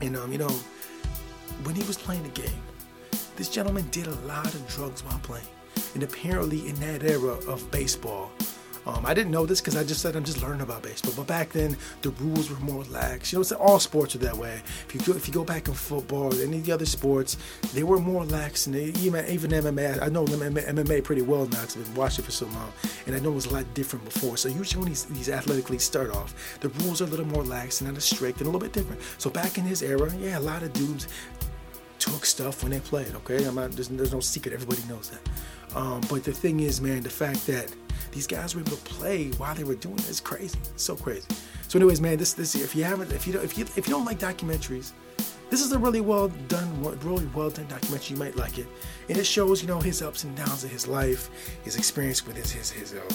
And 0.00 0.17
um, 0.17 0.33
you 0.33 0.38
know, 0.38 0.50
when 1.62 1.75
he 1.75 1.85
was 1.85 1.97
playing 1.97 2.25
the 2.25 2.29
game, 2.31 2.62
this 3.37 3.49
gentleman 3.49 3.87
did 3.91 4.09
a 4.09 4.14
lot 4.26 4.52
of 4.52 4.67
drugs 4.69 5.05
while 5.05 5.19
playing. 5.21 5.47
And 5.95 6.02
apparently, 6.02 6.69
in 6.69 6.75
that 6.76 7.02
era 7.02 7.35
of 7.47 7.71
baseball, 7.71 8.33
um, 8.86 9.06
I 9.06 9.14
didn't 9.14 9.30
know 9.30 9.46
this 9.46 9.60
because 9.60 9.76
I 9.76 9.84
just 9.84 10.00
said 10.00 10.16
I'm 10.16 10.24
just 10.24 10.42
learning 10.42 10.62
about 10.62 10.82
baseball. 10.82 11.12
But 11.16 11.26
back 11.26 11.50
then, 11.50 11.76
the 12.02 12.10
rules 12.10 12.50
were 12.50 12.58
more 12.60 12.84
lax. 12.84 13.32
You 13.32 13.38
know, 13.38 13.40
it's 13.42 13.52
all 13.52 13.78
sports 13.78 14.14
are 14.16 14.18
that 14.18 14.36
way. 14.36 14.60
If 14.88 14.94
you 14.94 15.00
go, 15.00 15.16
if 15.16 15.28
you 15.28 15.34
go 15.34 15.44
back 15.44 15.68
in 15.68 15.74
football, 15.74 16.34
or 16.34 16.42
any 16.42 16.58
of 16.58 16.66
the 16.66 16.72
other 16.72 16.86
sports, 16.86 17.36
they 17.72 17.84
were 17.84 17.98
more 17.98 18.24
lax. 18.24 18.66
And 18.66 18.74
they, 18.74 18.86
even 19.00 19.24
even 19.26 19.50
MMA, 19.50 20.02
I 20.02 20.08
know 20.08 20.24
MMA 20.24 21.04
pretty 21.04 21.22
well 21.22 21.46
now 21.46 21.60
because 21.60 21.76
I've 21.76 21.84
been 21.84 21.94
watching 21.94 22.24
for 22.24 22.32
so 22.32 22.46
long, 22.46 22.72
and 23.06 23.14
I 23.14 23.20
know 23.20 23.30
it 23.30 23.34
was 23.36 23.46
a 23.46 23.54
lot 23.54 23.72
different 23.74 24.04
before. 24.04 24.36
So 24.36 24.48
usually 24.48 24.80
when 24.80 24.88
these, 24.88 25.04
these 25.04 25.28
athletic 25.28 25.70
leagues 25.70 25.84
start 25.84 26.10
off, 26.10 26.58
the 26.60 26.68
rules 26.68 27.00
are 27.00 27.04
a 27.04 27.08
little 27.08 27.26
more 27.26 27.44
lax 27.44 27.80
and 27.80 27.90
not 27.90 27.96
as 27.96 28.04
strict 28.04 28.38
and 28.38 28.48
a 28.48 28.50
little 28.50 28.60
bit 28.60 28.72
different. 28.72 29.00
So 29.18 29.30
back 29.30 29.58
in 29.58 29.64
his 29.64 29.82
era, 29.82 30.12
yeah, 30.18 30.38
a 30.38 30.40
lot 30.40 30.62
of 30.62 30.72
dudes 30.72 31.06
took 31.98 32.24
stuff 32.24 32.64
when 32.64 32.72
they 32.72 32.80
played. 32.80 33.14
Okay, 33.14 33.44
I'm 33.44 33.54
not, 33.54 33.70
there's, 33.72 33.88
there's 33.88 34.12
no 34.12 34.20
secret. 34.20 34.52
Everybody 34.52 34.82
knows 34.88 35.10
that. 35.10 35.20
Um, 35.75 36.00
but 36.09 36.25
the 36.25 36.33
thing 36.33 36.61
is, 36.61 36.81
man, 36.81 37.02
the 37.02 37.11
fact 37.11 37.47
that 37.47 37.75
these 38.11 38.26
guys 38.26 38.55
were 38.55 38.61
able 38.61 38.73
to 38.73 38.85
play 38.85 39.31
while 39.33 39.55
they 39.55 39.64
were 39.64 39.75
doing 39.75 39.99
it 39.99 40.09
is 40.09 40.21
crazy. 40.21 40.59
It's 40.75 40.83
so 40.83 40.97
crazy. 40.97 41.26
So, 41.69 41.79
anyways, 41.79 42.00
man, 42.00 42.19
this 42.19 42.35
this 42.35 42.55
if 42.55 42.76
you 42.76 42.85
haven't, 42.85 43.12
if 43.12 43.26
you 43.26 43.33
don't, 43.33 43.45
if 43.45 43.57
you 43.57 43.64
if 43.76 43.88
you 43.88 43.95
don't 43.95 44.05
like 44.05 44.19
documentaries, 44.19 44.93
this 45.50 45.62
is 45.62 45.73
a 45.73 45.79
really 45.79 46.00
well 46.00 46.29
done, 46.49 46.83
really 47.00 47.26
well 47.35 47.50
done 47.50 47.67
documentary. 47.69 48.14
You 48.14 48.19
might 48.19 48.37
like 48.37 48.59
it, 48.59 48.67
and 49.09 49.17
it 49.17 49.25
shows 49.25 49.62
you 49.62 49.69
know 49.69 49.81
his 49.81 50.02
ups 50.02 50.25
and 50.25 50.37
downs 50.37 50.64
of 50.64 50.71
his 50.71 50.87
life, 50.87 51.31
his 51.64 51.76
experience 51.76 52.26
with 52.26 52.37
his 52.37 52.50
his 52.50 52.71
his 52.71 52.95
uh, 52.95 53.14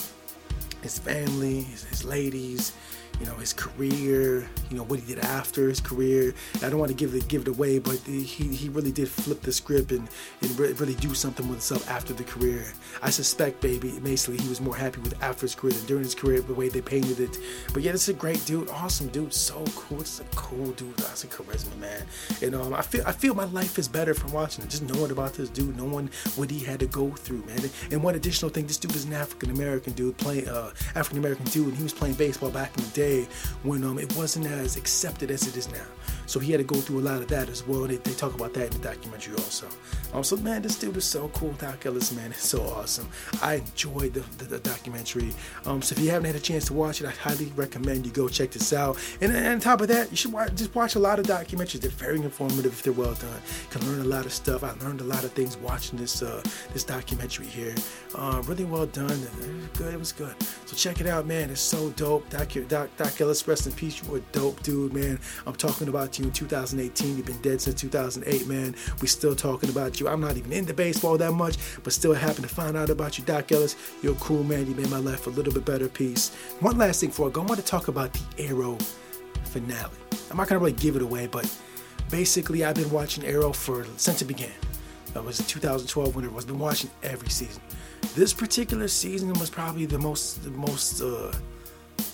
his 0.88 1.00
family, 1.00 1.64
his, 1.64 1.84
his 1.84 2.06
ladies, 2.06 2.72
you 3.20 3.26
know 3.26 3.34
his 3.36 3.54
career, 3.54 4.48
you 4.70 4.78
know 4.78 4.84
what 4.84 5.00
he 5.00 5.16
did 5.16 5.24
after 5.24 5.68
his 5.68 5.80
career. 5.80 6.34
I 6.64 6.70
don't 6.70 6.80
want 6.80 6.90
to 6.90 6.96
give 6.96 7.16
it 7.16 7.28
give 7.28 7.42
it 7.42 7.48
away, 7.48 7.80
but 7.80 7.98
he 8.06 8.22
he 8.22 8.70
really 8.70 8.92
did 8.92 9.10
flip 9.10 9.42
the 9.42 9.52
script 9.52 9.92
and 9.92 10.08
and 10.42 10.60
really 10.60 10.94
do 10.96 11.14
something 11.16 11.48
with 11.48 11.58
himself 11.58 11.90
after 11.90 12.14
the 12.14 12.24
career. 12.24 12.66
I 13.02 13.10
suspect, 13.10 13.62
baby, 13.62 14.00
basically 14.00 14.38
he 14.38 14.48
was 14.48 14.62
more 14.62 14.76
happy 14.76 15.02
with 15.02 15.22
after 15.22 15.42
his 15.42 15.56
career 15.56 15.74
than 15.74 15.86
during 15.88 16.04
his 16.04 16.14
career, 16.14 16.42
the 16.42 16.54
way 16.54 16.70
they 16.70 16.82
painted 16.82 17.20
it. 17.20 17.38
But 17.74 17.82
yeah, 17.82 17.92
this 17.92 18.04
is 18.04 18.10
a 18.10 18.18
great 18.18 18.44
dude, 18.46 18.70
awesome 18.70 19.08
dude, 19.08 19.34
so 19.34 19.64
cool. 19.76 20.02
Is 20.02 20.20
a 20.20 20.36
cool 20.36 20.72
dude. 20.74 20.96
That's 20.98 21.24
a 21.24 21.28
charisma, 21.28 21.76
man. 21.80 22.06
And 22.44 22.54
um, 22.54 22.74
I 22.74 22.84
feel 22.84 23.04
I 23.06 23.12
feel 23.12 23.34
my 23.34 23.46
life 23.46 23.80
is 23.80 23.88
better 23.88 24.14
from 24.14 24.32
watching 24.32 24.64
it, 24.64 24.70
just 24.70 24.84
knowing 24.84 25.12
about 25.12 25.34
this 25.34 25.50
dude, 25.50 25.76
knowing 25.76 26.12
what 26.36 26.52
he 26.52 26.60
had 26.64 26.80
to 26.82 26.88
go 26.88 27.10
through, 27.10 27.44
man. 27.46 27.60
And 27.92 28.04
one 28.04 28.14
additional 28.14 28.52
thing, 28.52 28.68
this 28.68 28.78
dude 28.78 28.96
is 28.96 29.06
an 29.06 29.14
African 29.14 29.50
American 29.50 29.94
dude 29.94 30.18
playing 30.18 30.48
uh 30.48 30.72
African 30.96 31.18
American 31.18 31.46
dude, 31.46 31.74
he 31.74 31.84
was 31.84 31.94
playing 31.94 32.16
baseball 32.16 32.52
back 32.52 32.78
in 32.78 32.84
the 32.84 32.90
day 32.92 33.08
day 33.08 33.28
when 33.64 33.84
um, 33.84 33.98
it 33.98 34.16
wasn't 34.16 34.46
as 34.48 34.78
accepted 34.78 35.32
as 35.32 35.48
it 35.48 35.56
is 35.56 35.72
now. 35.72 35.88
So 36.26 36.40
he 36.40 36.52
had 36.52 36.58
to 36.58 36.64
go 36.66 36.76
through 36.76 37.00
a 37.00 37.06
lot 37.12 37.22
of 37.22 37.28
that 37.30 37.48
as 37.48 37.66
well. 37.66 37.88
They, 37.88 37.96
they 37.98 38.12
talk 38.12 38.34
about 38.34 38.54
that 38.56 38.74
in 38.74 38.82
the 38.82 38.88
documentary 38.90 39.36
also. 39.36 39.68
Um, 40.14 40.24
so 40.24 40.36
man, 40.38 40.62
this 40.62 40.78
dude 40.78 40.98
is 40.98 41.06
so 41.06 41.30
cool. 41.30 41.54
Doc 41.54 41.86
Ellis, 41.86 42.14
man, 42.14 42.32
it's 42.32 42.48
so 42.48 42.62
awesome. 42.64 43.08
I 43.42 43.56
enjoyed 43.56 44.14
the, 44.14 44.24
the, 44.38 44.46
the 44.46 44.60
documentary. 44.60 45.34
Um, 45.66 45.82
so 45.82 45.94
if 45.96 46.00
you 46.02 46.10
haven't 46.10 46.28
had 46.28 46.36
a 46.36 46.40
chance 46.40 46.66
to 46.66 46.74
watch 46.74 47.02
it, 47.02 47.08
I 47.08 47.12
highly 47.12 47.46
recommend 47.56 48.06
you 48.06 48.12
go 48.12 48.28
check 48.28 48.52
this 48.52 48.74
out. 48.74 48.98
And, 49.22 49.32
and 49.34 49.48
on 49.48 49.60
top 49.60 49.80
of 49.82 49.88
that, 49.88 50.12
you 50.12 50.18
should 50.18 50.34
watch, 50.34 50.54
just 50.56 50.76
watch 50.76 50.96
a 50.96 51.00
lot 51.00 51.20
of 51.20 51.26
documentaries. 51.26 51.82
They're 51.82 51.92
very 51.92 52.18
informative 52.18 52.74
if 52.74 52.84
they're 52.84 52.94
well 52.94 53.14
done. 53.14 53.42
You 53.72 53.80
can 53.80 53.90
learn 53.90 54.02
a 54.02 54.10
lot 54.10 54.26
of 54.26 54.34
stuff. 54.34 54.64
I 54.64 54.74
learned 54.84 55.02
a 55.02 55.06
lot 55.06 55.24
of 55.24 55.32
things 55.32 55.56
watching 55.58 55.98
this 55.98 56.22
uh, 56.22 56.44
this 56.74 56.84
documentary 56.84 57.48
here. 57.48 57.76
Uh, 58.16 58.42
really 58.46 58.66
well 58.66 58.86
done. 58.86 59.12
It 59.12 59.38
was 59.38 59.70
good. 59.78 59.94
It 59.94 60.00
was 60.00 60.12
good. 60.12 60.36
So 60.68 60.76
check 60.76 61.00
it 61.00 61.08
out, 61.08 61.26
man. 61.26 61.50
It's 61.50 61.62
so 61.62 61.92
dope. 61.92 62.30
Doc, 62.30 62.50
Doc, 62.68 62.90
Doc 62.98 63.22
Ellis, 63.22 63.48
rest 63.48 63.68
in 63.68 63.72
peace. 63.72 64.04
You 64.04 64.12
were 64.12 64.18
a 64.18 64.22
dope 64.34 64.62
dude, 64.64 64.94
man. 64.94 65.18
I'm 65.46 65.56
talking 65.56 65.88
about 65.88 66.20
you 66.20 66.26
in 66.26 66.32
2018. 66.34 67.16
You've 67.16 67.26
been 67.26 67.42
dead 67.42 67.62
since 67.62 67.80
2008, 67.80 68.48
man. 68.48 68.76
We 69.02 69.08
still 69.08 69.34
talking 69.34 69.70
about 69.70 70.02
you. 70.02 70.10
I'm 70.10 70.20
not 70.20 70.36
even 70.36 70.52
into 70.52 70.74
baseball 70.74 71.18
that 71.20 71.32
much, 71.32 71.56
but 71.84 71.94
still 71.94 72.14
happen 72.14 72.42
to 72.42 72.50
find 72.50 72.76
out 72.76 72.90
about 72.90 73.18
you, 73.18 73.24
Doc 73.24 73.50
Ellis. 73.50 73.78
You're 74.02 74.16
cool 74.16 74.44
man. 74.44 74.68
You 74.68 74.76
made 74.76 74.90
my 74.90 75.00
life 75.00 75.28
a 75.28 75.30
little 75.30 75.54
bit 75.54 75.64
better 75.64 75.88
peace. 75.88 76.36
One 76.60 76.78
last 76.78 77.00
thing 77.00 77.12
before 77.12 77.30
I 77.30 77.32
go, 77.32 77.44
I 77.44 77.46
want 77.46 77.62
to 77.62 77.66
talk 77.66 77.88
about 77.88 78.12
the 78.12 78.44
Arrow 78.44 78.78
finale. 79.46 79.90
I'm 80.30 80.36
not 80.36 80.50
gonna 80.50 80.60
really 80.60 80.74
give 80.74 80.98
it 80.98 81.02
away, 81.02 81.28
but 81.28 81.50
basically, 82.12 82.66
I've 82.66 82.76
been 82.76 82.92
watching 82.92 83.24
Arrow 83.24 83.54
for 83.54 83.86
since 83.96 84.22
it 84.22 84.26
began. 84.26 84.52
That 85.14 85.24
was 85.24 85.38
2012 85.48 86.14
when 86.14 86.26
it 86.26 86.34
was. 86.34 86.44
Been 86.44 86.60
watching 86.60 86.90
every 87.04 87.30
season. 87.30 87.62
This 88.16 88.34
particular 88.34 88.88
season 88.88 89.34
was 89.34 89.50
probably 89.50 89.86
the 89.86 90.00
most 90.00 90.44
the 90.44 90.50
most 90.52 91.02
uh, 91.02 91.32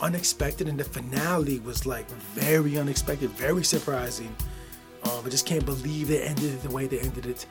unexpected, 0.02 0.68
and 0.68 0.80
the 0.80 0.84
finale 0.84 1.60
was 1.60 1.86
like 1.86 2.10
very 2.36 2.78
unexpected, 2.78 3.30
very 3.32 3.64
surprising. 3.64 4.36
Um, 5.04 5.26
I 5.26 5.30
just 5.30 5.46
can't 5.46 5.66
believe 5.66 6.08
they 6.08 6.22
ended 6.22 6.54
it 6.54 6.64
the 6.64 6.70
way 6.70 6.88
they 6.88 7.00
ended 7.00 7.26
it. 7.26 7.46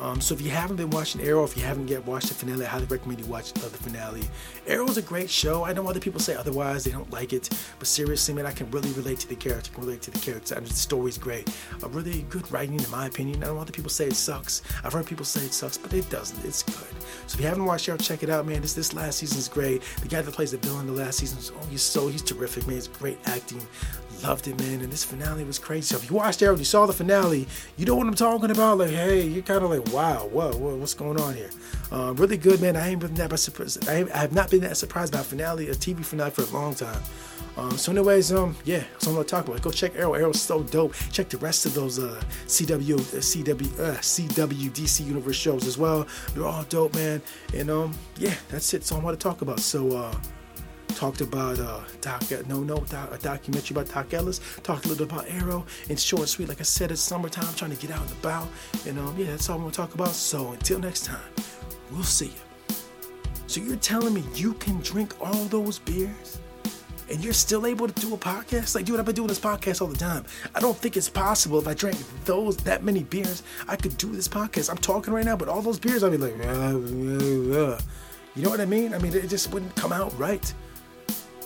Um, 0.00 0.20
so 0.20 0.34
if 0.34 0.40
you 0.40 0.50
haven't 0.50 0.76
been 0.76 0.90
watching 0.90 1.20
Arrow, 1.20 1.44
if 1.44 1.56
you 1.56 1.62
haven't 1.62 1.88
yet 1.88 2.04
watched 2.06 2.28
the 2.28 2.34
finale, 2.34 2.64
I 2.64 2.68
highly 2.68 2.86
recommend 2.86 3.20
you 3.20 3.26
watch 3.26 3.52
uh, 3.56 3.68
the 3.68 3.78
finale. 3.78 4.22
Arrow 4.66 4.88
is 4.88 4.96
a 4.96 5.02
great 5.02 5.30
show. 5.30 5.64
I 5.64 5.72
know 5.72 5.88
other 5.88 6.00
people 6.00 6.20
say 6.20 6.34
otherwise; 6.34 6.84
they 6.84 6.90
don't 6.90 7.10
like 7.12 7.32
it. 7.32 7.48
But 7.78 7.86
seriously, 7.88 8.34
man, 8.34 8.46
I 8.46 8.52
can 8.52 8.70
really 8.70 8.90
relate 8.92 9.20
to 9.20 9.28
the 9.28 9.36
character. 9.36 9.70
I 9.72 9.74
can 9.74 9.84
relate 9.84 10.02
to 10.02 10.10
the 10.10 10.18
character. 10.18 10.56
I 10.56 10.60
mean, 10.60 10.68
the 10.68 10.74
story's 10.74 11.18
great. 11.18 11.48
A 11.82 11.88
really 11.88 12.22
good 12.28 12.50
writing, 12.50 12.80
in 12.80 12.90
my 12.90 13.06
opinion. 13.06 13.42
I 13.44 13.46
know 13.46 13.58
other 13.58 13.72
people 13.72 13.90
say 13.90 14.06
it 14.06 14.16
sucks. 14.16 14.62
I've 14.82 14.92
heard 14.92 15.06
people 15.06 15.24
say 15.24 15.44
it 15.44 15.52
sucks, 15.52 15.78
but 15.78 15.92
it 15.92 16.08
doesn't. 16.10 16.44
It's 16.44 16.62
good. 16.62 17.02
So 17.26 17.36
if 17.36 17.40
you 17.40 17.46
haven't 17.46 17.64
watched 17.64 17.88
Arrow, 17.88 17.98
check 17.98 18.22
it 18.22 18.30
out, 18.30 18.46
man. 18.46 18.62
This 18.62 18.74
this 18.74 18.94
last 18.94 19.18
season 19.18 19.38
is 19.38 19.48
great. 19.48 19.82
The 20.02 20.08
guy 20.08 20.22
that 20.22 20.34
plays 20.34 20.50
the 20.50 20.58
villain 20.58 20.88
in 20.88 20.94
the 20.94 21.02
last 21.02 21.18
season, 21.18 21.38
is 21.38 21.52
oh, 21.54 21.66
he's 21.66 21.82
so 21.82 22.08
he's 22.08 22.22
terrific, 22.22 22.66
man. 22.66 22.78
It's 22.78 22.88
great 22.88 23.18
acting. 23.26 23.66
Loved 24.24 24.48
it, 24.48 24.58
man. 24.58 24.80
And 24.80 24.90
this 24.90 25.04
finale 25.04 25.44
was 25.44 25.58
crazy. 25.58 25.82
So 25.82 25.96
if 25.96 26.08
you 26.08 26.16
watched 26.16 26.40
Arrow, 26.40 26.56
you 26.56 26.64
saw 26.64 26.86
the 26.86 26.94
finale, 26.94 27.46
you 27.76 27.84
know 27.84 27.94
what 27.94 28.06
I'm 28.06 28.14
talking 28.14 28.50
about. 28.50 28.78
Like, 28.78 28.88
hey, 28.88 29.26
you're 29.26 29.42
kind 29.42 29.62
of 29.62 29.68
like, 29.68 29.86
wow, 29.92 30.26
what, 30.28 30.54
what, 30.54 30.78
what's 30.78 30.94
going 30.94 31.20
on 31.20 31.34
here? 31.34 31.50
Uh, 31.92 32.14
really 32.16 32.38
good, 32.38 32.58
man. 32.62 32.74
I 32.74 32.88
ain't 32.88 33.00
been 33.00 33.12
that 33.16 33.38
surprised. 33.38 33.86
I, 33.86 34.08
have 34.18 34.32
not 34.32 34.50
been 34.50 34.62
that 34.62 34.78
surprised 34.78 35.12
by 35.12 35.20
a 35.20 35.22
finale, 35.22 35.68
a 35.68 35.74
TV 35.74 36.02
finale 36.02 36.30
for 36.30 36.40
a 36.40 36.58
long 36.58 36.74
time. 36.74 37.02
Um, 37.58 37.76
so, 37.76 37.92
anyways, 37.92 38.32
um, 38.32 38.56
yeah, 38.64 38.78
that's 38.78 39.06
what 39.06 39.08
I'm 39.08 39.16
gonna 39.16 39.28
talk 39.28 39.46
about. 39.46 39.60
Go 39.60 39.70
check 39.70 39.94
Arrow. 39.94 40.14
Arrow's 40.14 40.40
so 40.40 40.62
dope. 40.62 40.94
Check 41.12 41.28
the 41.28 41.36
rest 41.36 41.66
of 41.66 41.74
those 41.74 41.98
uh, 41.98 42.20
CW, 42.46 42.94
uh, 42.94 43.20
CW, 43.20 43.78
uh, 43.78 43.98
CW, 43.98 44.70
DC 44.70 45.06
Universe 45.06 45.36
shows 45.36 45.66
as 45.66 45.76
well. 45.76 46.06
They're 46.34 46.46
all 46.46 46.64
dope, 46.64 46.94
man. 46.94 47.20
And 47.52 47.70
um, 47.70 47.94
yeah, 48.16 48.34
that's 48.48 48.72
it. 48.72 48.84
So 48.84 48.96
I 48.96 49.00
want 49.00 49.20
to 49.20 49.22
talk 49.22 49.42
about. 49.42 49.60
So. 49.60 49.98
uh 49.98 50.14
talked 50.94 51.20
about 51.20 51.58
uh, 51.58 51.80
Doc, 52.00 52.22
no, 52.46 52.60
no, 52.60 52.78
doc, 52.78 53.12
a 53.12 53.18
documentary 53.18 53.74
about 53.74 53.92
Doc 53.92 54.14
Ellis. 54.14 54.40
Talked 54.62 54.86
a 54.86 54.88
little 54.88 55.06
bit 55.06 55.14
about 55.14 55.30
Arrow 55.30 55.66
and 55.88 55.98
short 55.98 56.28
sweet. 56.28 56.48
Like 56.48 56.60
I 56.60 56.64
said, 56.64 56.90
it's 56.90 57.00
summertime, 57.00 57.46
I'm 57.46 57.54
trying 57.54 57.72
to 57.72 57.76
get 57.76 57.90
out 57.90 58.02
and 58.02 58.12
about. 58.12 58.48
And 58.86 58.98
um, 58.98 59.14
yeah, 59.18 59.26
that's 59.26 59.48
all 59.48 59.56
I'm 59.56 59.62
gonna 59.62 59.72
talk 59.72 59.94
about. 59.94 60.10
So 60.10 60.52
until 60.52 60.78
next 60.78 61.04
time, 61.04 61.30
we'll 61.90 62.02
see 62.04 62.26
you. 62.26 62.76
So 63.46 63.60
you're 63.60 63.76
telling 63.76 64.14
me 64.14 64.24
you 64.34 64.54
can 64.54 64.80
drink 64.80 65.14
all 65.20 65.44
those 65.46 65.78
beers? 65.78 66.38
and 67.10 67.22
you're 67.22 67.34
still 67.34 67.66
able 67.66 67.86
to 67.86 68.00
do 68.00 68.14
a 68.14 68.16
podcast? 68.16 68.74
Like, 68.74 68.86
dude, 68.86 68.98
I've 68.98 69.04
been 69.04 69.14
doing 69.14 69.28
this 69.28 69.38
podcast 69.38 69.82
all 69.82 69.88
the 69.88 69.96
time. 69.96 70.24
I 70.54 70.60
don't 70.60 70.76
think 70.76 70.96
it's 70.96 71.08
possible 71.08 71.58
if 71.58 71.68
I 71.68 71.74
drank 71.74 71.96
those 72.24 72.56
that 72.58 72.82
many 72.82 73.02
beers, 73.02 73.42
I 73.68 73.76
could 73.76 73.96
do 73.98 74.10
this 74.10 74.26
podcast. 74.28 74.70
I'm 74.70 74.78
talking 74.78 75.12
right 75.12 75.24
now, 75.24 75.36
but 75.36 75.48
all 75.48 75.62
those 75.62 75.78
beers, 75.78 76.02
I'd 76.02 76.12
be 76.12 76.16
like, 76.16 76.34
uh, 76.40 76.48
uh, 76.48 77.72
uh. 77.74 77.78
you 78.34 78.42
know 78.42 78.50
what 78.50 78.60
I 78.60 78.64
mean? 78.64 78.94
I 78.94 78.98
mean, 78.98 79.12
it 79.14 79.28
just 79.28 79.52
wouldn't 79.52 79.74
come 79.76 79.92
out 79.92 80.18
right. 80.18 80.52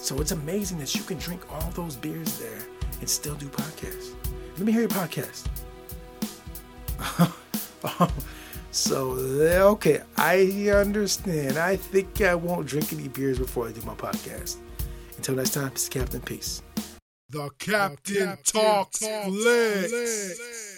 So 0.09 0.19
it's 0.23 0.33
amazing 0.33 0.79
that 0.79 0.95
you 0.95 1.03
can 1.03 1.19
drink 1.19 1.43
all 1.53 1.71
those 1.73 1.95
beers 1.95 2.39
there 2.39 2.63
and 3.01 3.07
still 3.07 3.35
do 3.35 3.45
podcasts. 3.49 4.15
Let 4.57 4.65
me 4.65 4.73
hear 4.73 4.81
your 4.81 4.89
podcast. 4.89 5.47
so 8.71 9.11
okay, 9.73 10.01
I 10.17 10.71
understand. 10.71 11.59
I 11.59 11.77
think 11.77 12.23
I 12.23 12.35
won't 12.35 12.67
drink 12.67 12.91
any 12.95 13.09
beers 13.09 13.39
before 13.39 13.69
I 13.69 13.73
do 13.73 13.83
my 13.83 13.93
podcast. 13.93 14.57
Until 15.19 15.35
next 15.35 15.51
time, 15.51 15.73
this 15.75 15.83
is 15.83 15.89
Captain 15.91 16.23
Peace. 16.23 16.63
The 17.29 17.51
Captain, 17.59 18.15
the 18.15 18.25
Captain 18.25 18.45
talks, 18.45 19.01
talks 19.01 19.27
flicks. 19.27 20.78